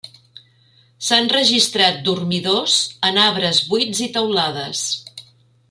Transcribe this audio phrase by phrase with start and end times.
[1.07, 2.79] S'han registrat dormidors
[3.11, 4.85] en arbres buits i teulades.